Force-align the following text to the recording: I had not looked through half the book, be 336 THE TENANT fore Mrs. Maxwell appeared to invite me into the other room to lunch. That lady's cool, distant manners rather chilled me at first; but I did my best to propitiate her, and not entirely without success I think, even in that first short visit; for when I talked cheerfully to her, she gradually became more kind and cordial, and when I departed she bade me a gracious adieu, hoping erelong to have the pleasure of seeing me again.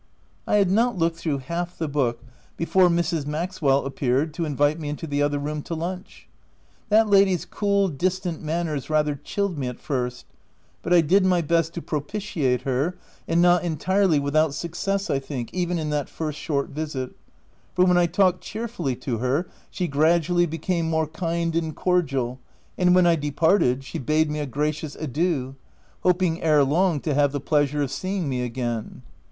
I 0.47 0.55
had 0.55 0.71
not 0.71 0.97
looked 0.97 1.17
through 1.17 1.37
half 1.37 1.77
the 1.77 1.87
book, 1.87 2.23
be 2.57 2.65
336 2.65 3.11
THE 3.11 3.15
TENANT 3.23 3.29
fore 3.29 3.29
Mrs. 3.29 3.31
Maxwell 3.31 3.85
appeared 3.85 4.33
to 4.33 4.45
invite 4.45 4.79
me 4.79 4.89
into 4.89 5.05
the 5.05 5.21
other 5.21 5.37
room 5.37 5.61
to 5.61 5.75
lunch. 5.75 6.27
That 6.89 7.07
lady's 7.07 7.45
cool, 7.45 7.87
distant 7.87 8.41
manners 8.41 8.89
rather 8.89 9.13
chilled 9.23 9.59
me 9.59 9.67
at 9.67 9.79
first; 9.79 10.25
but 10.81 10.91
I 10.91 11.01
did 11.01 11.23
my 11.23 11.41
best 11.43 11.75
to 11.75 11.83
propitiate 11.83 12.63
her, 12.63 12.95
and 13.27 13.43
not 13.43 13.63
entirely 13.63 14.19
without 14.19 14.55
success 14.55 15.11
I 15.11 15.19
think, 15.19 15.53
even 15.53 15.77
in 15.77 15.91
that 15.91 16.09
first 16.09 16.39
short 16.39 16.69
visit; 16.69 17.11
for 17.75 17.85
when 17.85 17.99
I 17.99 18.07
talked 18.07 18.41
cheerfully 18.41 18.95
to 18.95 19.19
her, 19.19 19.45
she 19.69 19.87
gradually 19.87 20.47
became 20.47 20.89
more 20.89 21.05
kind 21.05 21.55
and 21.55 21.75
cordial, 21.75 22.39
and 22.75 22.95
when 22.95 23.05
I 23.05 23.15
departed 23.15 23.83
she 23.83 23.99
bade 23.99 24.31
me 24.31 24.39
a 24.39 24.47
gracious 24.47 24.95
adieu, 24.95 25.53
hoping 26.01 26.37
erelong 26.41 27.01
to 27.01 27.13
have 27.13 27.31
the 27.31 27.39
pleasure 27.39 27.83
of 27.83 27.91
seeing 27.91 28.27
me 28.27 28.41
again. 28.41 29.03